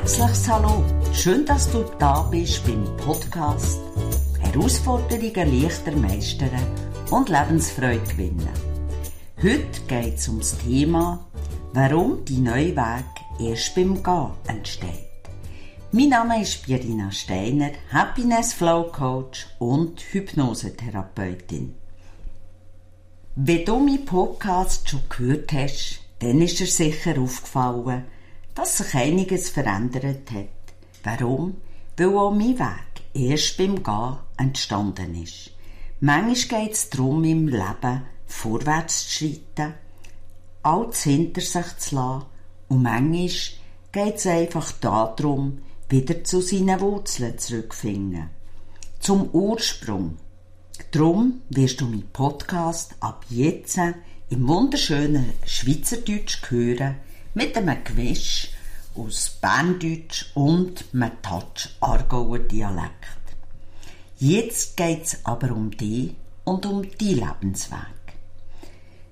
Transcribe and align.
herzliches 0.00 0.48
Hallo. 0.48 0.84
Schön, 1.12 1.44
dass 1.44 1.72
du 1.72 1.84
da 1.98 2.22
bist 2.22 2.64
beim 2.64 2.84
Podcast 2.98 3.80
Herausforderungen 4.40 5.60
leichter 5.60 5.90
meistern 5.96 6.66
und 7.10 7.28
Lebensfreude 7.28 8.04
gewinnen. 8.08 8.48
Heute 9.42 9.80
geht 9.88 10.14
es 10.14 10.28
um 10.28 10.38
das 10.38 10.56
Thema, 10.58 11.26
warum 11.72 12.24
die 12.24 12.38
neue 12.38 12.76
Weg 12.76 13.06
erst 13.40 13.74
beim 13.74 14.00
Gehen 14.00 14.30
entsteht. 14.46 15.08
Mein 15.90 16.10
Name 16.10 16.42
ist 16.42 16.64
Birina 16.64 17.10
Steiner, 17.10 17.72
Happiness 17.90 18.52
Flow 18.52 18.92
Coach 18.92 19.48
und 19.58 20.00
Hypnosetherapeutin. 20.00 21.74
Wenn 23.34 23.64
du 23.64 23.80
meinen 23.80 24.04
Podcast 24.04 24.88
schon 24.88 25.00
gehört 25.08 25.52
hast, 25.52 26.02
dann 26.20 26.40
ist 26.40 26.60
dir 26.60 26.66
sicher 26.68 27.20
aufgefallen, 27.20 28.04
dass 28.58 28.78
sich 28.78 28.94
einiges 28.94 29.50
verändert 29.50 30.32
hat. 30.32 30.48
Warum? 31.04 31.58
Weil 31.96 32.16
auch 32.16 32.32
mein 32.32 32.58
Weg 32.58 33.04
erst 33.14 33.56
beim 33.56 33.84
Gehen 33.84 34.16
entstanden 34.36 35.22
ist. 35.22 35.52
Manchmal 36.00 36.64
geht 36.64 36.72
es 36.72 36.90
darum, 36.90 37.22
im 37.22 37.46
Leben 37.46 38.02
vorwärts 38.26 39.06
zu 39.06 39.10
schreiten, 39.10 39.74
alles 40.64 41.04
hinter 41.04 41.40
sich 41.40 41.76
zu 41.78 41.94
lassen 41.94 42.26
und 42.68 42.82
manchmal 42.82 43.30
geht 43.92 44.16
es 44.16 44.26
einfach 44.26 44.72
darum, 44.72 45.58
wieder 45.88 46.24
zu 46.24 46.40
seinen 46.40 46.80
Wurzeln 46.80 47.38
zurückzufinden. 47.38 48.30
Zum 48.98 49.30
Ursprung. 49.30 50.16
Drum 50.90 51.42
wirst 51.48 51.80
du 51.80 51.84
meinen 51.84 52.08
Podcast 52.12 52.96
ab 52.98 53.24
jetzt 53.28 53.78
im 54.30 54.48
wunderschönen 54.48 55.32
Schweizerdeutsch 55.46 56.42
hören, 56.50 56.96
mit 57.34 57.56
einem 57.56 57.84
Gemisch 57.84 58.48
aus 58.94 59.38
Berndeutsch 59.40 60.26
und 60.34 60.84
einem 60.92 61.12
Touch 61.22 61.68
Aargauer 61.80 62.40
Dialekt. 62.40 62.92
Jetzt 64.18 64.76
geht's 64.76 65.18
aber 65.24 65.52
um 65.52 65.70
dich 65.70 66.14
und 66.44 66.66
um 66.66 66.82
die 66.98 67.14
Lebensweg. 67.14 67.78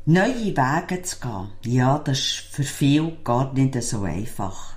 Neue 0.07 0.57
Wege 0.57 1.03
zu 1.03 1.21
gehen, 1.21 1.49
ja, 1.65 1.99
das 1.99 2.19
ist 2.19 2.35
für 2.51 2.65
viele 2.65 3.17
gar 3.23 3.53
nicht 3.53 3.81
so 3.83 4.03
einfach. 4.03 4.77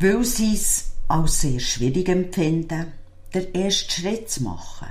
Weil 0.00 0.24
sie 0.24 0.54
es 0.54 0.92
als 1.08 1.40
sehr 1.40 1.60
schwierig 1.60 2.08
empfinden, 2.08 2.92
den 3.34 3.54
ersten 3.54 3.90
Schritt 3.90 4.30
zu 4.30 4.44
machen. 4.44 4.88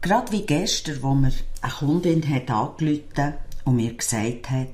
Gerade 0.00 0.32
wie 0.32 0.42
gestern, 0.42 1.02
wo 1.02 1.14
mir 1.14 1.32
eine 1.60 1.72
Kundin 1.72 2.28
hat 2.28 2.50
und 3.64 3.76
mir 3.76 3.94
gesagt 3.94 4.50
hat, 4.50 4.68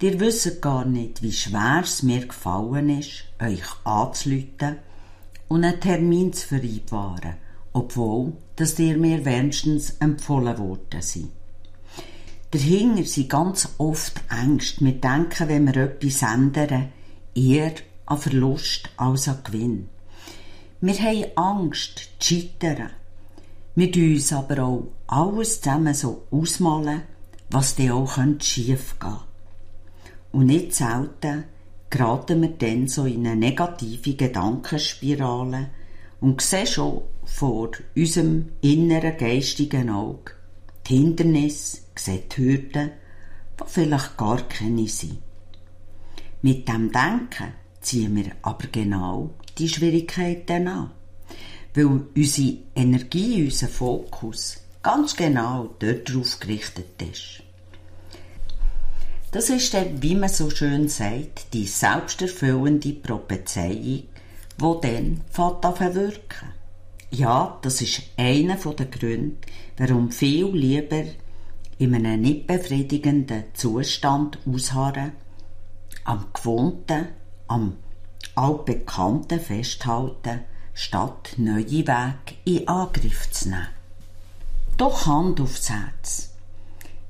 Ihr 0.00 0.20
wisst 0.20 0.62
gar 0.62 0.84
nicht, 0.84 1.22
wie 1.22 1.32
schwer 1.32 1.80
es 1.82 2.04
mir 2.04 2.24
gefallen 2.24 3.00
ist, 3.00 3.24
euch 3.40 3.64
anzuleiten 3.82 4.76
und 5.48 5.64
einen 5.64 5.80
Termin 5.80 6.32
zu 6.32 6.46
vereinbaren, 6.46 7.34
obwohl, 7.72 8.34
dass 8.54 8.78
ihr 8.78 8.96
mir 8.96 9.24
wärmstens 9.24 9.96
empfohlen 9.98 10.56
worden 10.56 11.02
seid. 11.02 11.24
Dahinter 12.52 13.04
sind 13.04 13.28
ganz 13.28 13.70
oft 13.78 14.20
Ängste. 14.30 14.84
Wir 14.84 14.92
denken, 14.92 15.48
wenn 15.48 15.66
wir 15.66 15.76
etwas 15.76 16.22
ändern, 16.22 16.92
eher 17.34 17.74
an 18.06 18.18
Verlust 18.18 18.90
als 18.96 19.26
an 19.26 19.40
Gewinn. 19.42 19.88
Wir 20.80 20.94
haben 20.94 21.24
Angst, 21.34 22.10
zu 22.20 22.34
scheitern. 22.34 22.90
Wir 23.74 23.90
tun 23.90 24.14
uns 24.14 24.32
aber 24.32 24.62
auch 24.62 24.88
alles 25.08 25.60
zusammen 25.60 25.92
so 25.92 26.22
ausmalen, 26.30 27.02
was 27.50 27.74
dann 27.74 27.90
auch 27.90 28.16
schief 28.40 28.96
gehen 29.00 29.10
könnte. 29.10 29.27
Und 30.32 30.46
nicht 30.46 30.74
selten 30.74 31.44
geraten 31.90 32.42
wir 32.42 32.50
dann 32.50 32.86
so 32.86 33.04
in 33.04 33.26
eine 33.26 33.36
negative 33.36 34.14
Gedankenspirale 34.14 35.70
und 36.20 36.40
sehen 36.40 36.66
schon 36.66 37.02
vor 37.24 37.70
unserem 37.94 38.50
inneren 38.60 39.16
geistigen 39.16 39.90
Auge 39.90 40.32
die 40.88 40.96
Hindernisse, 40.96 41.82
sehen 41.94 42.22
die 42.32 42.42
Hürden, 42.42 42.90
die 43.60 43.64
vielleicht 43.66 44.16
gar 44.16 44.48
keine 44.48 44.88
sind. 44.88 45.18
Mit 46.40 46.68
dem 46.68 46.90
Denken 46.90 47.52
ziehen 47.80 48.16
wir 48.16 48.32
aber 48.42 48.68
genau 48.68 49.30
die 49.58 49.68
Schwierigkeiten 49.68 50.68
an, 50.68 50.90
weil 51.74 51.86
unsere 51.86 52.58
Energie, 52.74 53.44
unser 53.44 53.68
Fokus 53.68 54.58
ganz 54.82 55.16
genau 55.16 55.74
dort 55.78 56.12
drauf 56.12 56.38
gerichtet 56.40 57.02
ist. 57.02 57.42
Das 59.30 59.50
ist 59.50 59.74
dann, 59.74 60.02
wie 60.02 60.14
man 60.14 60.30
so 60.30 60.48
schön 60.48 60.88
sagt, 60.88 61.52
die 61.52 61.66
selbsterfüllende 61.66 62.94
Prophezeiung, 62.94 63.74
die 63.74 64.06
dann 64.56 65.20
fängt 65.30 65.94
wirken. 65.94 66.48
Ja, 67.10 67.58
das 67.60 67.82
ist 67.82 68.02
einer 68.16 68.56
der 68.56 68.86
Gründe, 68.86 69.36
warum 69.76 70.10
viel 70.10 70.46
lieber 70.46 71.04
in 71.78 71.94
einem 71.94 72.22
nicht 72.22 72.46
befriedigenden 72.46 73.44
Zustand 73.54 74.38
ausharren, 74.46 75.12
am 76.04 76.26
Gewohnten, 76.32 77.08
am 77.48 77.76
Altbekannten 78.34 79.40
festhalten, 79.40 80.40
statt 80.72 81.34
neue 81.36 81.86
Wege 81.86 82.14
in 82.44 82.66
Angriff 82.66 83.30
zu 83.30 83.50
nehmen. 83.50 83.68
Doch 84.78 85.06
Hand 85.06 85.40
aufs 85.40 85.68
Herz. 85.68 86.30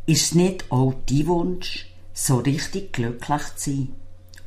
Ist 0.06 0.34
nicht 0.34 0.70
auch 0.70 0.94
dein 1.06 1.26
Wunsch, 1.26 1.87
so 2.20 2.38
richtig 2.38 2.92
glücklich 2.92 3.42
zu 3.54 3.70
sein, 3.70 3.94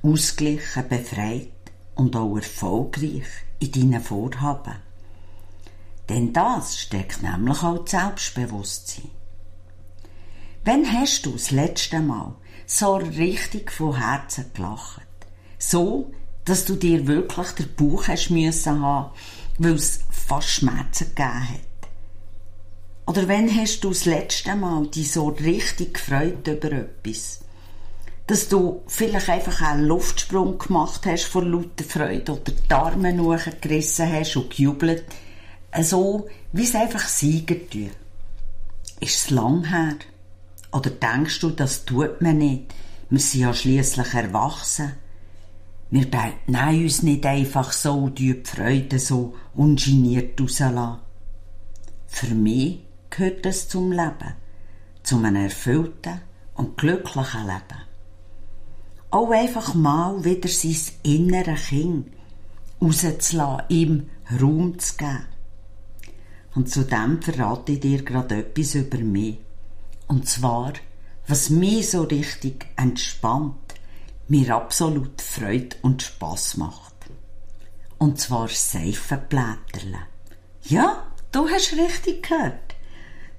ausgeglichen, 0.03 0.89
befreit 0.89 1.53
und 1.95 2.17
auch 2.17 2.35
erfolgreich 2.35 3.23
in 3.59 3.71
deinen 3.71 4.01
Vorhaben. 4.01 4.75
Denn 6.09 6.33
das 6.33 6.77
steckt 6.77 7.23
nämlich 7.23 7.63
auch 7.63 7.87
Selbstbewusstsein. 7.87 9.09
Wann 10.65 10.85
hast 10.91 11.25
du 11.25 11.31
das 11.31 11.51
letzte 11.51 12.01
Mal 12.01 12.35
so 12.67 12.97
richtig 12.97 13.71
von 13.71 13.97
Herzen 13.97 14.51
gelacht? 14.53 15.01
So, 15.57 16.11
dass 16.43 16.65
du 16.65 16.75
dir 16.75 17.07
wirklich 17.07 17.51
den 17.51 17.73
Bauch 17.75 18.09
hast 18.09 18.31
müssen 18.31 18.81
haben, 18.81 19.11
weil 19.59 19.75
es 19.75 20.01
fast 20.09 20.49
Schmerzen 20.49 21.07
gegeben 21.15 21.49
hat. 21.49 21.89
Oder 23.07 23.29
wann 23.29 23.55
hast 23.55 23.81
du 23.85 23.89
das 23.89 24.05
letzte 24.05 24.55
Mal 24.57 24.87
dich 24.87 25.13
so 25.13 25.29
richtig 25.29 25.93
gefreut 25.93 26.45
über 26.47 26.71
etwas? 26.73 27.39
Dass 28.31 28.47
du 28.47 28.81
vielleicht 28.87 29.29
einfach 29.29 29.61
einen 29.61 29.87
Luftsprung 29.87 30.57
gemacht 30.57 31.05
hast 31.05 31.25
vor 31.25 31.43
lauter 31.43 31.83
Freude 31.83 32.31
oder 32.31 32.53
die 32.53 32.73
Arme 32.73 33.13
gerissen 33.59 34.09
hast 34.09 34.37
und 34.37 34.49
gejubelt. 34.49 35.03
So, 35.81 36.29
wie 36.53 36.63
es 36.63 36.73
einfach 36.73 37.05
Sieger 37.05 37.55
tun. 37.69 37.91
Ist 39.01 39.17
es 39.17 39.29
lang 39.31 39.65
her? 39.65 39.95
Oder 40.71 40.91
denkst 40.91 41.41
du, 41.41 41.49
das 41.49 41.83
tut 41.83 42.21
man 42.21 42.37
nicht? 42.37 42.73
Wir 43.09 43.19
sind 43.19 43.41
ja 43.41 43.53
schliesslich 43.53 44.13
erwachsen. 44.13 44.93
Wir 45.89 46.07
nehmen 46.47 46.83
uns 46.83 47.03
nicht 47.03 47.25
einfach 47.25 47.73
so 47.73 48.07
die 48.07 48.41
Freude 48.45 48.97
so 48.97 49.35
ungeniert 49.55 50.39
rauslassen. 50.39 50.99
Für 52.07 52.33
mich 52.33 52.79
gehört 53.09 53.45
es 53.45 53.67
zum 53.67 53.91
Leben. 53.91 54.35
Zum 55.03 55.25
einem 55.25 55.43
erfüllten 55.43 56.21
und 56.55 56.77
glücklichen 56.77 57.45
Leben 57.45 57.90
auch 59.11 59.31
einfach 59.31 59.75
mal 59.75 60.23
wieder 60.23 60.49
sein 60.49 60.77
innere 61.03 61.55
Kind 61.55 62.07
rauszulassen, 62.81 63.65
ihm 63.69 64.09
Raum 64.41 64.79
zu 64.79 64.97
geben. 64.97 65.27
Und 66.55 66.69
zu 66.69 66.83
dem 66.83 67.21
verrate 67.21 67.73
ich 67.73 67.79
dir 67.79 68.03
gerade 68.03 68.37
etwas 68.37 68.75
über 68.75 68.97
mich. 68.97 69.37
Und 70.07 70.27
zwar, 70.27 70.73
was 71.27 71.49
mich 71.49 71.91
so 71.91 72.03
richtig 72.03 72.65
entspannt, 72.75 73.55
mir 74.27 74.55
absolut 74.55 75.21
Freude 75.21 75.75
und 75.81 76.01
Spass 76.01 76.57
macht. 76.57 76.93
Und 77.97 78.19
zwar 78.19 78.47
Seifenblätterle. 78.47 80.07
Ja, 80.63 81.05
du 81.31 81.47
hast 81.47 81.73
richtig 81.73 82.27
gehört. 82.27 82.75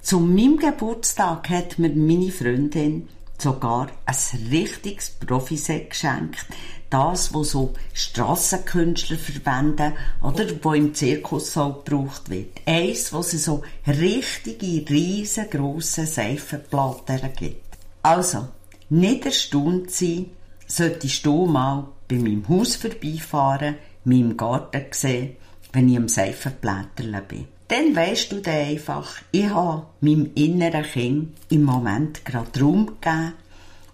Zu 0.01 0.21
meinem 0.21 0.57
Geburtstag 0.57 1.49
hat 1.51 1.79
mir 1.79 1.95
meine 1.95 2.31
Freundin 2.31 3.09
sogar 3.43 3.89
ein 4.07 4.49
richtiges 4.51 5.11
Profiset 5.11 5.91
geschenkt. 5.91 6.47
Das, 6.91 7.33
wo 7.33 7.43
so 7.43 7.73
Strassenkünstler 7.95 9.17
verwenden 9.17 9.95
oder 10.23 10.47
wo 10.63 10.75
im 10.75 10.95
Zirkus 10.95 11.55
so 11.55 11.83
gebraucht 11.85 12.29
wird. 12.29 12.61
Eins, 12.67 13.13
wo 13.13 13.21
es 13.21 13.31
so 13.45 13.63
richtige, 13.87 14.89
riesengroße 14.91 16.07
Seifenplatten 16.07 17.31
gibt. 17.35 17.79
Also, 18.03 18.49
nicht 18.91 19.25
erstaunt 19.25 19.91
sein, 19.91 20.27
solltest 20.67 21.25
du 21.25 21.47
mal 21.47 21.89
bei 22.09 22.17
meinem 22.17 22.47
Haus 22.49 22.77
vorbeifahren, 22.77 23.77
meinem 24.05 24.37
Garten 24.37 24.85
sehen, 24.91 25.37
wenn 25.73 25.89
ich 25.89 25.97
am 25.97 26.09
Seifenblätterle 26.09 27.23
bin. 27.23 27.49
Dann 27.69 27.97
weisst 27.97 28.33
du 28.33 28.41
dann 28.41 28.55
einfach, 28.55 29.09
ich 29.31 29.49
habe 29.49 29.87
meinem 30.01 30.31
inneren 30.35 30.83
Kind 30.83 31.37
im 31.49 31.63
Moment 31.63 32.25
gerade 32.25 32.61
Raum 32.61 32.87
gegeben 32.87 33.35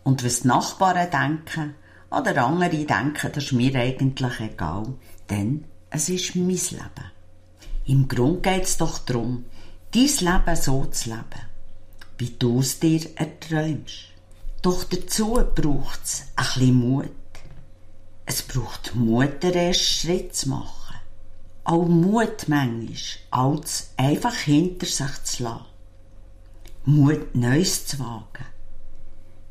und 0.02 0.24
was 0.24 0.40
die 0.40 0.48
Nachbarn 0.48 1.10
denken 1.10 1.74
Oder 2.10 2.44
andere 2.44 2.84
denken, 2.84 3.30
das 3.32 3.44
ist 3.44 3.52
mir 3.52 3.74
eigentlich 3.74 4.40
egal, 4.40 4.94
denn 5.28 5.64
es 5.90 6.08
ist 6.08 6.34
mein 6.36 6.48
Leben. 6.48 7.12
Im 7.84 8.08
Grunde 8.08 8.40
geht 8.40 8.64
es 8.64 8.78
doch 8.78 8.98
darum, 8.98 9.44
dein 9.92 10.02
Leben 10.02 10.56
so 10.56 10.86
zu 10.86 11.10
leben, 11.10 11.46
wie 12.16 12.30
du 12.38 12.60
es 12.60 12.80
dir 12.80 13.02
erträumst. 13.16 14.08
Doch 14.62 14.84
dazu 14.84 15.38
braucht 15.54 16.04
es 16.04 16.26
ein 16.34 16.44
bisschen 16.44 16.74
Mut. 16.74 17.10
Es 18.24 18.42
braucht 18.42 18.94
Mut, 18.94 19.42
den 19.42 19.54
ersten 19.54 19.84
Schritt 19.84 20.34
zu 20.34 20.48
machen. 20.48 20.77
Auch 21.68 21.86
Mut 21.86 22.48
manchmal, 22.48 22.96
alles 23.30 23.90
einfach 23.98 24.34
hinter 24.34 24.86
sich 24.86 25.22
zu 25.24 25.42
lassen. 25.42 25.66
Mut, 26.86 27.34
Neues 27.34 27.86
zu 27.86 27.98
wagen. 27.98 28.46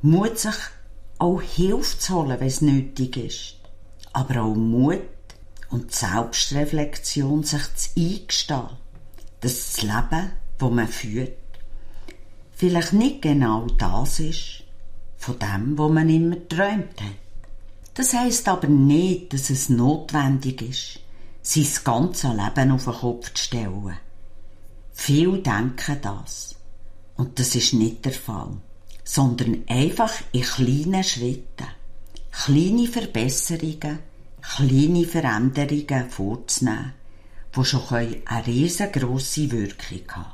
Mut, 0.02 0.40
sich 0.40 0.56
auch 1.20 1.40
Hilfe 1.40 2.00
zu 2.00 2.16
holen, 2.16 2.40
wenn 2.40 2.48
es 2.48 2.62
nötig 2.62 3.18
ist. 3.18 3.58
Aber 4.14 4.42
auch 4.42 4.56
Mut 4.56 5.04
und 5.70 5.92
Selbstreflexion, 5.92 7.44
sich 7.44 7.76
zu 7.76 7.90
eingestehen, 7.96 8.70
dass 9.42 9.76
das 9.76 9.82
Leben, 9.84 10.32
das 10.58 10.72
man 10.72 10.88
führt, 10.88 11.38
vielleicht 12.52 12.94
nicht 12.94 13.22
genau 13.22 13.68
das 13.78 14.20
ist, 14.20 14.64
von 15.18 15.38
dem, 15.38 15.78
wo 15.78 15.88
man 15.88 16.10
immer 16.10 16.48
träumt 16.48 17.00
hat. 17.00 17.14
Das 17.94 18.16
heisst 18.16 18.50
aber 18.50 18.70
nicht, 18.70 19.34
dass 19.34 19.52
es 19.52 19.70
notwendig 19.70 20.64
ist, 20.64 21.00
sein 21.48 21.84
ganzes 21.84 22.34
Leben 22.34 22.72
auf 22.72 22.84
den 22.84 22.94
Kopf 22.94 23.34
zu 23.34 23.44
stellen. 23.44 23.98
Viele 24.92 25.40
denken 25.40 25.98
das. 26.02 26.56
Und 27.16 27.40
das 27.40 27.56
ist 27.56 27.74
nicht 27.74 28.04
der 28.04 28.12
Fall. 28.12 28.58
Sondern 29.04 29.64
einfach 29.68 30.12
in 30.34 30.42
kleinen 30.42 31.04
Schritten, 31.04 31.68
kleine 32.32 32.88
Verbesserungen, 32.88 34.00
kleine 34.42 35.06
Veränderungen 35.06 36.10
vorzunehmen, 36.10 36.94
die 37.56 37.64
schon 37.64 38.22
eine 38.26 38.46
riesengroße 38.46 39.50
Wirkung 39.50 40.16
haben 40.16 40.34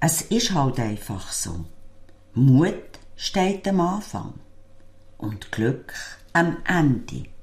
Es 0.00 0.22
ist 0.22 0.52
halt 0.52 0.80
einfach 0.80 1.30
so. 1.30 1.64
Mut 2.34 2.98
steht 3.14 3.68
am 3.68 3.80
Anfang 3.80 4.34
und 5.18 5.52
Glück 5.52 5.94
am 6.32 6.56
Ende. 6.64 7.33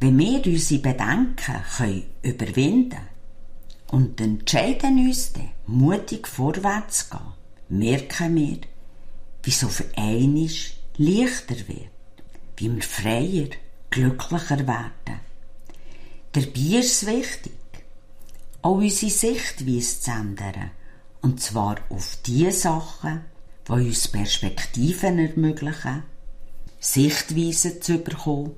Wenn 0.00 0.18
wir 0.18 0.46
unsere 0.46 0.80
Bedenken 0.80 1.62
können 1.76 2.04
überwinden. 2.22 3.08
Und 3.90 4.20
entscheiden 4.20 4.98
uns 5.06 5.32
dann, 5.32 5.50
mutig 5.66 6.28
vorwärts 6.28 7.08
zu 7.08 7.16
gehen, 7.16 7.32
merken 7.68 8.36
wir, 8.36 8.58
wie 9.42 9.50
so 9.50 9.68
für 9.68 9.86
einisch 9.96 10.74
leichter 10.98 11.56
wird, 11.68 11.90
wie 12.58 12.74
wir 12.74 12.82
freier, 12.82 13.48
glücklicher 13.90 14.66
werden. 14.66 15.20
Dabei 16.32 16.78
ist 16.78 17.02
es 17.02 17.06
wichtig, 17.06 17.52
auch 18.60 18.76
unsere 18.76 19.10
Sichtweise 19.10 20.00
zu 20.00 20.10
ändern, 20.10 20.70
und 21.22 21.40
zwar 21.40 21.76
auf 21.88 22.18
die 22.26 22.50
Sachen, 22.50 23.22
die 23.66 23.72
uns 23.72 24.08
Perspektiven 24.08 25.18
ermöglichen, 25.18 26.02
Sichtweisen 26.78 27.80
zu 27.80 27.98
bekommen, 27.98 28.54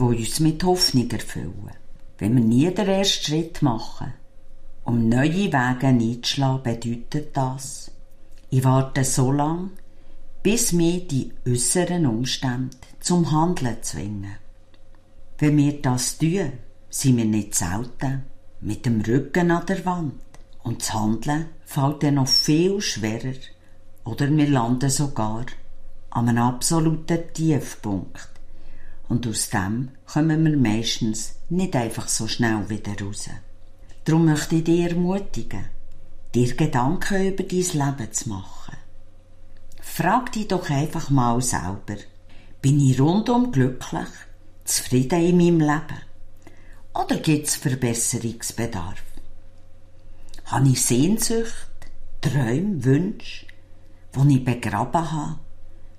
die 0.00 0.24
uns 0.24 0.40
mit 0.40 0.64
Hoffnung 0.64 1.10
erfüllen. 1.10 1.70
Wenn 2.18 2.34
wir 2.36 2.44
nie 2.44 2.70
den 2.74 2.88
ersten 2.88 3.24
Schritt 3.24 3.62
machen, 3.62 4.12
um 4.84 5.08
neue 5.08 5.32
Wege 5.34 5.86
einzuschlagen, 5.86 6.62
bedeutet 6.62 7.36
das, 7.36 7.90
ich 8.50 8.64
warte 8.64 9.04
so 9.04 9.30
lange, 9.30 9.70
bis 10.42 10.72
mir 10.72 11.00
die 11.00 11.32
äußeren 11.46 12.06
Umstände 12.06 12.76
zum 13.00 13.30
Handeln 13.30 13.76
zwingen. 13.82 14.36
Wenn 15.38 15.56
wir 15.56 15.80
das 15.80 16.18
tun, 16.18 16.52
sind 16.88 17.16
wir 17.16 17.24
nicht 17.24 17.54
selten 17.54 18.24
mit 18.60 18.84
dem 18.84 19.00
Rücken 19.00 19.50
an 19.50 19.66
der 19.66 19.84
Wand 19.84 20.14
und 20.62 20.80
das 20.80 20.92
Handeln 20.92 21.46
fällt 21.64 22.02
dann 22.02 22.14
noch 22.14 22.28
viel 22.28 22.80
schwerer 22.80 23.38
oder 24.04 24.30
wir 24.30 24.48
landen 24.48 24.90
sogar 24.90 25.46
an 26.10 26.28
einem 26.28 26.42
absoluten 26.42 27.32
Tiefpunkt. 27.32 28.39
Und 29.10 29.26
aus 29.26 29.50
dem 29.50 29.90
kommen 30.06 30.44
wir 30.44 30.56
meistens 30.56 31.34
nicht 31.48 31.74
einfach 31.74 32.06
so 32.06 32.28
schnell 32.28 32.70
wieder 32.70 32.92
raus. 33.04 33.28
Darum 34.04 34.26
möchte 34.26 34.54
ich 34.54 34.64
dich 34.64 34.82
ermutigen, 34.82 35.64
dir 36.32 36.54
Gedanken 36.54 37.26
über 37.26 37.42
dein 37.42 37.58
Leben 37.58 38.12
zu 38.12 38.28
machen. 38.28 38.76
Frag 39.82 40.30
dich 40.30 40.46
doch 40.46 40.70
einfach 40.70 41.10
mal 41.10 41.42
selber, 41.42 41.96
bin 42.62 42.78
ich 42.78 43.00
rundum 43.00 43.50
glücklich, 43.50 44.08
zufrieden 44.64 45.22
in 45.22 45.36
meinem 45.38 45.58
Leben? 45.58 46.02
Oder 46.94 47.16
gibt 47.16 47.48
es 47.48 47.56
Verbesserungsbedarf? 47.56 49.02
Habe 50.44 50.68
ich 50.68 50.84
Sehnsucht, 50.84 51.68
Träume, 52.20 52.84
Wünsche, 52.84 53.46
die 54.14 54.36
ich 54.36 54.44
begraben 54.44 55.10
habe, 55.10 55.40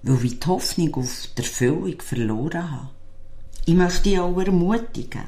weil 0.03 0.25
ich 0.25 0.39
die 0.39 0.47
Hoffnung 0.47 0.95
auf 0.95 1.27
die 1.37 1.41
Erfüllung 1.41 1.99
verloren 1.99 2.71
habe? 2.71 3.00
Ich 3.65 3.75
möchte 3.75 4.09
dich 4.09 4.19
auch 4.19 4.39
ermutigen, 4.39 5.25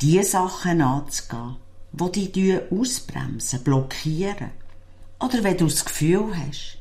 diese 0.00 0.24
Sachen 0.24 0.82
anzugehen, 0.82 1.56
die 1.92 2.32
dich 2.32 2.60
ausbremsen, 2.70 3.62
blockieren. 3.62 4.50
Oder 5.20 5.42
wenn 5.44 5.56
du 5.56 5.66
das 5.66 5.84
Gefühl 5.84 6.34
hast, 6.36 6.78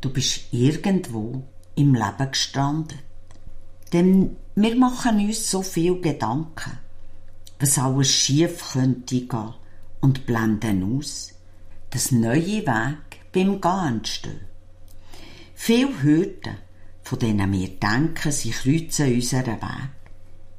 du 0.00 0.10
bist 0.10 0.52
irgendwo 0.52 1.42
im 1.76 1.94
Leben 1.94 2.30
gestrandet. 2.30 2.98
Denn 3.92 4.36
wir 4.56 4.76
machen 4.76 5.24
uns 5.24 5.50
so 5.50 5.62
viel 5.62 6.00
Gedanken, 6.00 6.78
was 7.60 7.78
alles 7.78 8.12
schief 8.12 8.72
könnte 8.72 9.20
gehen 9.20 9.54
und 10.00 10.26
blenden 10.26 10.98
aus, 10.98 11.32
dass 11.90 12.12
neue 12.12 12.66
Wege 12.66 12.96
beim 13.32 13.60
Gehen 13.60 13.86
entstehen. 13.86 14.40
Viele 15.54 16.02
Hürden, 16.02 16.58
von 17.02 17.18
denen 17.18 17.52
wir 17.52 17.68
denken, 17.68 18.30
sie 18.30 18.50
kreuzen 18.50 19.14
unseren 19.14 19.46
Weg, 19.46 19.88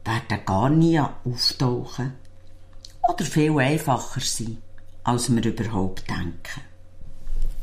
werden 0.10 0.46
gar 0.46 0.70
nie 0.70 1.00
auftauchen 1.00 2.14
oder 3.08 3.26
viel 3.26 3.58
einfacher 3.60 4.22
sein, 4.22 4.58
als 5.04 5.34
wir 5.34 5.46
überhaupt 5.46 6.10
denken. 6.10 6.62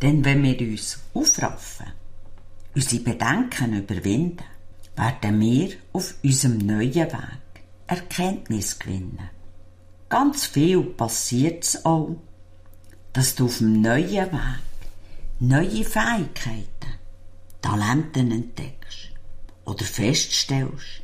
Denn 0.00 0.24
wenn 0.24 0.42
wir 0.42 0.60
uns 0.60 1.00
aufraffen, 1.14 1.86
unsere 2.74 3.02
Bedenken 3.02 3.78
überwinden, 3.78 4.44
werden 4.94 5.40
wir 5.40 5.70
auf 5.92 6.14
unserem 6.22 6.58
neuen 6.58 6.94
Weg 6.94 7.40
Erkenntnis 7.86 8.78
gewinnen. 8.78 9.30
Ganz 10.08 10.46
viel 10.46 10.82
passiert 10.82 11.64
es 11.64 11.84
auch, 11.84 12.16
dass 13.12 13.34
du 13.34 13.46
auf 13.46 13.58
dem 13.58 13.80
neuen 13.80 14.14
Weg 14.14 14.60
neue 15.40 15.84
Fähigkeiten, 15.84 16.94
Talenten 17.60 18.30
entdeckst 18.30 19.10
oder 19.64 19.84
feststellst, 19.84 21.02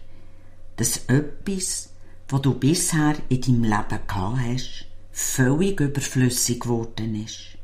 dass 0.77 1.05
etwas, 1.09 1.91
was 2.29 2.43
du 2.43 2.55
bisher 2.55 3.17
in 3.29 3.41
deinem 3.41 3.65
Leben 3.65 4.07
gehabt 4.07 4.39
hast, 4.39 4.87
völlig 5.13 5.81
überflüssig 5.81 6.61
geworden 6.61 7.23
ist. 7.23 7.59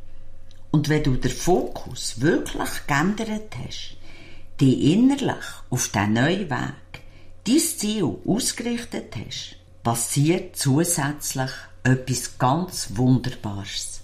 Und 0.70 0.88
wenn 0.88 1.02
du 1.02 1.16
den 1.16 1.30
Fokus 1.30 2.20
wirklich 2.20 2.86
geändert 2.86 3.54
hast, 3.64 3.96
die 4.60 4.92
innerlich 4.92 5.44
auf 5.70 5.88
den 5.88 6.12
neuen 6.12 6.50
Weg 6.50 7.02
dein 7.44 7.58
Ziel 7.58 8.16
ausgerichtet 8.26 9.14
hast, 9.16 9.56
passiert 9.82 10.56
zusätzlich 10.56 11.50
etwas 11.82 12.36
ganz 12.38 12.88
Wunderbares. 12.94 14.00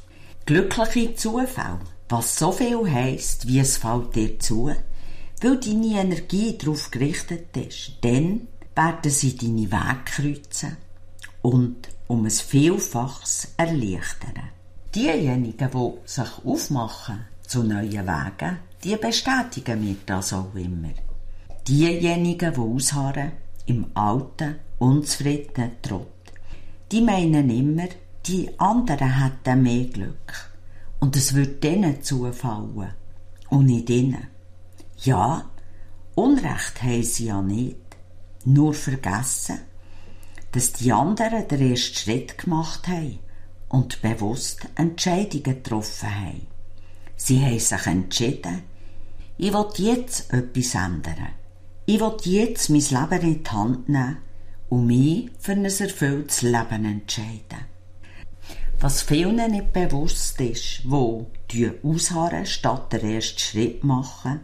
Glückliche 0.46 1.14
Zufälle, 1.14 1.80
was 2.08 2.38
so 2.38 2.52
viel 2.52 2.90
heisst, 2.90 3.46
wie 3.46 3.58
es 3.58 3.76
fällt 3.76 4.14
dir 4.14 4.38
zu, 4.38 4.74
weil 5.40 5.58
deine 5.58 6.00
Energie 6.00 6.56
darauf 6.56 6.90
gerichtet 6.90 7.54
ist, 7.56 7.92
dann 8.00 8.48
werden 8.74 9.10
sie 9.10 9.36
deine 9.36 9.70
Wege 9.70 10.00
kreuzen 10.04 10.76
und 11.42 11.88
um 12.08 12.24
ein 12.24 12.30
Vielfaches 12.30 13.48
erleichtern. 13.56 14.50
Diejenigen, 14.94 15.70
die 15.70 15.92
sich 16.04 16.44
aufmachen 16.44 17.24
zu 17.46 17.62
neuen 17.62 18.06
Wegen, 18.06 18.58
die 18.82 18.96
bestätigen 18.96 19.80
mir 19.84 19.96
das 20.06 20.32
auch 20.32 20.54
immer. 20.54 20.90
Diejenigen, 21.66 22.52
die 22.52 22.60
ausharren 22.60 23.32
im 23.66 23.86
alten, 23.94 24.56
unzufriedenen 24.78 25.72
Trott, 25.82 26.06
die 26.92 27.00
meinen 27.00 27.50
immer, 27.50 27.88
die 28.26 28.50
anderen 28.58 29.22
hätten 29.22 29.62
mehr 29.62 29.86
Glück. 29.86 30.50
Und 31.00 31.16
es 31.16 31.34
würde 31.34 31.52
denen 31.52 32.02
zufallen. 32.02 32.94
Und 33.50 33.66
nicht 33.66 33.90
ihnen. 33.90 34.28
Ja, 35.02 35.44
Unrecht 36.14 36.82
haben 36.82 37.02
sie 37.02 37.26
ja 37.26 37.42
nicht 37.42 37.83
nur 38.44 38.74
vergessen, 38.74 39.60
dass 40.52 40.72
die 40.72 40.92
anderen 40.92 41.48
den 41.48 41.70
ersten 41.70 41.96
Schritt 41.96 42.38
gemacht 42.38 42.86
haben 42.86 43.18
und 43.68 44.02
bewusst 44.02 44.68
Entscheidungen 44.76 45.42
getroffen 45.42 46.14
haben. 46.14 46.46
Sie 47.16 47.44
haben 47.44 47.58
sich 47.58 47.86
entschieden, 47.86 48.62
ich 49.36 49.52
will 49.52 49.66
jetzt 49.78 50.32
etwas 50.32 50.74
ändern. 50.74 51.30
Ich 51.86 52.00
will 52.00 52.14
jetzt 52.22 52.70
mein 52.70 52.80
Leben 52.80 53.22
in 53.22 53.42
die 53.42 53.50
Hand 53.50 53.88
nehmen 53.88 54.18
und 54.68 54.86
mich 54.86 55.30
für 55.38 55.52
ein 55.52 55.64
erfülltes 55.64 56.42
Leben 56.42 56.84
entscheiden. 56.84 57.66
Was 58.80 59.02
vielen 59.02 59.50
nicht 59.50 59.72
bewusst 59.72 60.40
ist, 60.40 60.82
wo 60.84 61.26
die 61.50 61.70
ausharren 61.82 62.46
statt 62.46 62.92
der 62.92 63.02
ersten 63.02 63.38
Schritt 63.38 63.84
machen, 63.84 64.40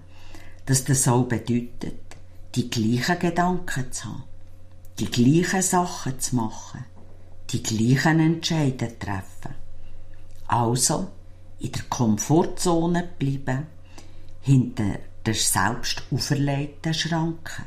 dass 0.66 0.85
das 0.85 1.07
auch 1.09 1.25
bedeutet, 1.25 2.10
die 2.54 2.69
gleichen 2.69 3.19
Gedanken 3.19 3.92
zu 3.92 4.04
haben, 4.04 4.25
die 4.99 5.11
gleichen 5.11 5.62
Sachen 5.62 6.19
zu 6.19 6.37
machen, 6.37 6.85
die 7.50 7.62
gleichen 7.62 8.21
Entscheidungen 8.21 8.99
treffen. 8.99 9.54
Also 10.47 11.09
in 11.61 11.73
der 11.73 11.83
Komfortzone 11.88 13.09
bleiben, 13.19 13.66
hinter 14.40 14.99
der 15.25 15.35
selbst 15.35 16.02
auferlegten 16.11 16.95
Schranke. 16.95 17.62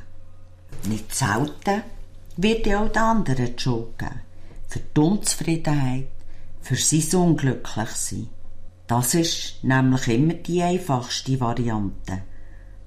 Nicht 0.86 1.14
selten 1.14 1.84
wird 2.38 2.66
ja 2.66 2.84
auch 2.84 3.24
die 3.24 3.54
Schuld 3.58 3.98
geben. 3.98 4.22
Für 4.68 4.80
die 4.80 5.00
Unzufriedenheit, 5.00 6.08
für 6.62 6.76
sein 6.76 7.22
Unglücklichsein. 7.22 8.30
Das 8.88 9.14
ist 9.14 9.64
nämlich 9.64 10.08
immer 10.08 10.34
die 10.34 10.62
einfachste 10.62 11.40
Variante. 11.40 12.24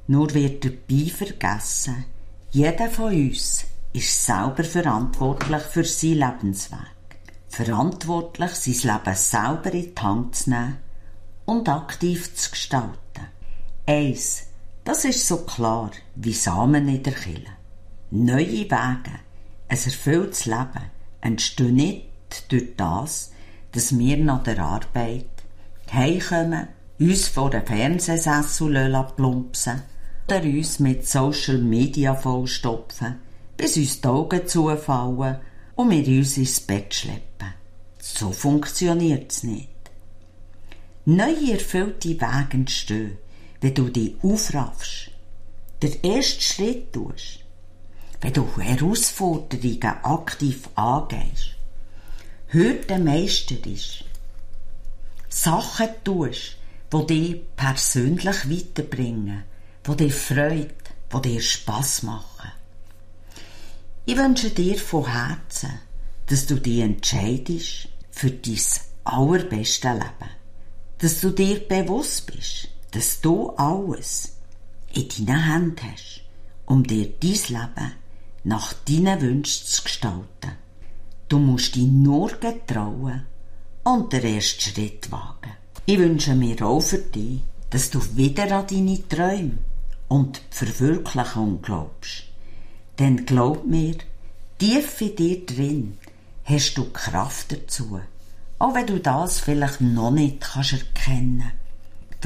Nur 0.08 0.32
wird 0.34 0.64
dabei 0.64 1.10
vergessen, 1.10 2.04
jeder 2.52 2.88
von 2.88 3.12
uns 3.12 3.64
ist 3.92 4.24
selber 4.24 4.62
verantwortlich 4.62 5.62
für 5.62 5.84
seinen 5.84 6.18
Lebensweg. 6.20 6.78
Verantwortlich, 7.48 8.50
sein 8.52 8.92
Leben 8.92 9.14
selber 9.16 9.74
in 9.74 9.94
die 9.94 10.00
Hand 10.00 10.36
zu 10.36 10.50
nehmen 10.50 10.76
und 11.44 11.68
aktiv 11.68 12.34
zu 12.36 12.50
gestalten. 12.50 12.96
Eins, 13.86 14.44
das 14.84 15.04
ist 15.04 15.26
so 15.26 15.38
klar 15.38 15.90
wie 16.14 16.32
Samen 16.32 16.88
in 16.88 17.02
der 17.02 17.14
Kille. 17.14 17.50
Neue 18.10 18.70
Wege, 18.70 18.70
ein 18.70 19.78
erfülltes 19.84 20.46
Leben 20.46 20.90
entstehen 21.20 21.74
nicht 21.74 22.52
durch 22.52 22.76
das, 22.76 23.32
dass 23.72 23.98
wir 23.98 24.18
nach 24.18 24.44
der 24.44 24.60
Arbeit 24.60 25.26
heimkommen, 25.92 26.68
uns 26.98 27.28
vor 27.28 27.50
den 27.50 27.66
Fernsehsessel 27.66 29.04
plumpsen 29.16 29.82
oder 30.28 30.42
uns 30.42 30.80
mit 30.80 31.06
Social 31.06 31.58
Media 31.58 32.14
vollstopfen, 32.14 33.20
bis 33.56 33.76
uns 33.76 34.00
die 34.00 34.08
Augen 34.08 34.46
zufallen 34.46 35.38
und 35.76 35.90
wir 35.90 36.18
uns 36.18 36.36
ins 36.36 36.60
Bett 36.60 36.92
schleppen. 36.94 37.54
So 37.98 38.32
funktioniert's 38.32 39.44
nicht. 39.44 39.68
Neue 41.04 41.52
erfüllte 41.52 42.08
Wege 42.08 42.46
entstehen, 42.50 43.18
wenn 43.60 43.74
du 43.74 43.88
dich 43.88 44.14
aufraffst, 44.22 45.10
den 45.82 46.02
ersten 46.02 46.40
Schritt 46.40 46.92
tust, 46.92 47.40
wenn 48.20 48.32
du 48.32 48.48
Herausforderungen 48.58 49.84
aktiv 50.02 50.68
angehst, 50.74 51.54
Hürden 52.48 53.04
meisterst, 53.04 54.04
Sachen 55.28 55.88
tust, 56.02 56.56
die 56.92 57.06
dich 57.06 57.42
persönlich 57.54 58.50
weiterbringen, 58.50 59.44
die 59.86 59.96
dir 59.96 60.12
Freude, 60.12 60.74
die 61.12 61.20
dir 61.22 61.40
Spass 61.40 62.02
machen. 62.02 62.52
Ich 64.04 64.16
wünsche 64.16 64.50
dir 64.50 64.78
von 64.78 65.06
Herzen, 65.06 65.80
dass 66.26 66.46
du 66.46 66.56
dich 66.56 66.80
entscheidest 66.80 67.88
für 68.10 68.30
dein 68.30 68.60
allerbeste 69.04 69.92
Leben. 69.92 70.30
Dass 70.98 71.20
du 71.20 71.30
dir 71.30 71.60
bewusst 71.68 72.26
bist, 72.26 72.68
dass 72.92 73.20
du 73.20 73.50
alles 73.50 74.36
in 74.94 75.08
deinen 75.26 75.44
Händen 75.44 75.92
hast, 75.92 76.22
um 76.66 76.82
dir 76.82 77.12
dein 77.20 77.30
Leben 77.30 77.92
nach 78.44 78.72
deinen 78.72 79.20
Wünschen 79.20 79.66
zu 79.66 79.82
gestalten. 79.82 80.52
Du 81.28 81.38
musst 81.38 81.74
dich 81.74 81.86
nur 81.86 82.30
getrauen 82.30 83.26
und 83.82 84.12
den 84.12 84.24
ersten 84.24 84.60
Schritt 84.60 85.10
wagen. 85.10 85.52
Ich 85.84 85.98
wünsche 85.98 86.34
mir 86.34 86.60
auch 86.64 86.80
für 86.80 86.98
dich, 86.98 87.40
dass 87.70 87.90
du 87.90 88.00
wieder 88.16 88.50
an 88.56 88.66
deine 88.66 89.08
Träume 89.08 89.58
und 90.08 90.40
die 90.52 90.64
Verwirklichung 90.64 91.62
glaubst. 91.62 92.24
Denn 92.98 93.26
glaub 93.26 93.66
mir, 93.66 93.96
tief 94.58 95.00
in 95.00 95.16
dir 95.16 95.46
drin 95.46 95.98
hast 96.44 96.74
du 96.74 96.90
Kraft 96.90 97.52
dazu. 97.52 98.00
Auch 98.58 98.74
wenn 98.74 98.86
du 98.86 99.00
das 99.00 99.40
vielleicht 99.40 99.80
noch 99.80 100.10
nicht 100.10 100.40
kannst 100.40 100.72
erkennen 100.72 101.52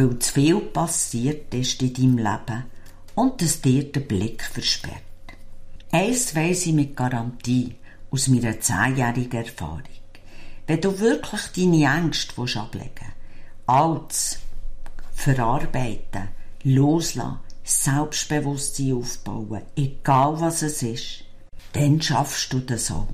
weil 0.01 0.19
zu 0.19 0.33
viel 0.33 0.61
passiert 0.61 1.53
ist 1.55 1.83
in 1.83 1.93
deinem 1.93 2.19
Leben 2.19 2.65
und 3.15 3.43
es 3.43 3.61
dir 3.61 3.91
den 3.91 4.07
Blick 4.07 4.43
versperrt. 4.43 5.03
Eins 5.93 6.35
weiss 6.35 6.67
ich 6.67 6.73
mit 6.73 6.97
Garantie 6.97 7.75
aus 8.11 8.29
meiner 8.29 8.59
zehnjährigen 8.61 9.45
Erfahrung. 9.45 9.83
Wenn 10.67 10.81
du 10.81 10.99
wirklich 11.01 11.41
deine 11.55 11.99
Ängste 11.99 12.41
ablegen 12.41 12.91
willst, 13.01 13.67
alles 13.67 14.39
verarbeiten, 15.13 16.29
loslassen, 16.63 17.41
Selbstbewusstsein 17.63 18.95
aufbauen, 18.95 19.63
egal 19.77 20.41
was 20.41 20.63
es 20.63 20.83
ist, 20.83 21.25
dann 21.73 22.01
schaffst 22.01 22.53
du 22.53 22.61
das 22.61 22.91
auch. 22.91 23.09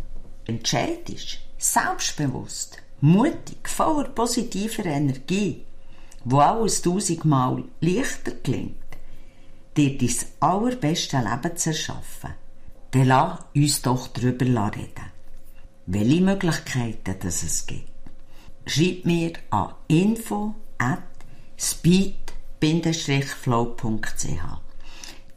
Entscheidest, 0.46 1.38
selbstbewusst, 1.58 2.78
mutig, 3.00 3.68
voller 3.68 4.08
positiver 4.08 4.86
Energie, 4.86 5.64
wo 6.24 6.38
alles 6.38 6.82
tausendmal 6.82 7.64
leichter 7.80 8.32
klingt, 8.32 8.76
dir 9.76 9.98
dein 9.98 10.10
allerbeste 10.40 11.18
Leben 11.18 11.56
zu 11.56 11.70
erschaffen, 11.70 12.34
dann 12.92 13.06
lass 13.06 13.38
uns 13.54 13.82
doch 13.82 14.08
darüber 14.08 14.70
reden. 14.74 15.12
Welche 15.86 16.20
Möglichkeiten 16.20 17.16
es 17.26 17.66
gibt. 17.66 17.90
Schreib 18.66 19.04
mir 19.04 19.32
an 19.50 19.74
info 19.86 20.54
at 20.78 21.02
speed-flow.ch 22.56 24.28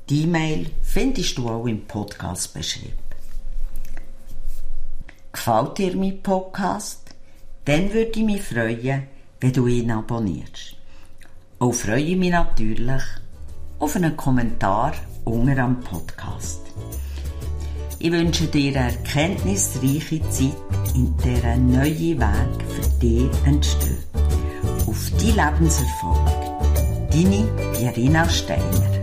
Die 0.10 0.24
E-Mail 0.24 0.72
findest 0.82 1.38
du 1.38 1.50
auch 1.50 1.66
im 1.66 1.86
Podcast 1.86 2.54
beschrieben. 2.54 2.94
Gefällt 5.34 5.78
dir 5.78 5.98
mein 5.98 6.22
Podcast? 6.24 7.14
Dann 7.66 7.94
würde 7.94 8.18
ich 8.18 8.26
mich 8.26 8.42
freuen, 8.42 9.08
wenn 9.42 9.54
du 9.54 9.68
ihn 9.68 9.92
abonnierst. 9.92 10.76
Auch 11.60 11.74
freue 11.74 12.04
ich 12.04 12.18
mich 12.18 12.32
natürlich 12.32 13.04
auf 13.80 13.96
einen 13.96 14.16
Kommentar 14.16 14.94
unter 15.26 15.58
am 15.62 15.82
Podcast. 15.82 16.62
Ich 18.00 18.12
wünsche 18.14 18.48
dir 18.48 18.80
eine 18.80 18.92
erkenntnisreiche 18.92 20.22
Zeit, 20.30 20.56
in 20.96 21.14
der 21.18 21.44
ein 21.52 21.70
neuer 21.70 22.18
Weg 22.18 22.64
für 22.70 23.00
dich 23.00 23.30
entsteht. 23.46 24.08
Auf 24.88 25.12
die 25.20 25.32
Lebenserfolg. 25.32 26.39
Deine 27.12 27.48
Irina 27.82 28.30
Steiner. 28.30 28.99